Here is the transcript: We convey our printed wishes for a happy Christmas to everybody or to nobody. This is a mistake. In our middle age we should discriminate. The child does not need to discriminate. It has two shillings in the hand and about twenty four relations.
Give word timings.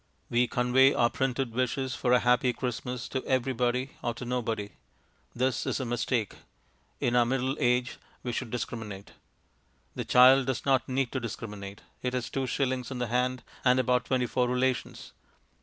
We 0.31 0.47
convey 0.47 0.95
our 0.95 1.11
printed 1.11 1.53
wishes 1.53 1.93
for 1.93 2.11
a 2.11 2.17
happy 2.17 2.53
Christmas 2.53 3.07
to 3.09 3.23
everybody 3.25 3.91
or 4.01 4.15
to 4.15 4.25
nobody. 4.25 4.71
This 5.35 5.67
is 5.67 5.79
a 5.79 5.85
mistake. 5.85 6.33
In 6.99 7.15
our 7.15 7.23
middle 7.23 7.55
age 7.59 7.99
we 8.23 8.31
should 8.31 8.49
discriminate. 8.49 9.11
The 9.93 10.03
child 10.03 10.47
does 10.47 10.65
not 10.65 10.89
need 10.89 11.11
to 11.11 11.19
discriminate. 11.19 11.81
It 12.01 12.13
has 12.15 12.31
two 12.31 12.47
shillings 12.47 12.89
in 12.89 12.97
the 12.97 13.09
hand 13.13 13.43
and 13.63 13.79
about 13.79 14.05
twenty 14.05 14.25
four 14.25 14.47
relations. 14.47 15.11